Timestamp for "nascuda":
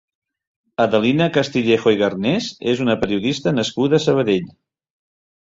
3.59-4.01